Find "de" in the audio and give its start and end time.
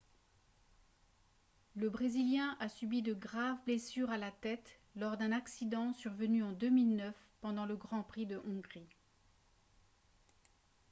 3.03-3.13, 8.25-8.37